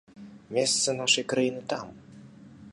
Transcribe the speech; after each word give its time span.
Месца 0.57 0.95
нашай 1.01 1.27
краіны 1.33 1.61
там. 1.75 1.85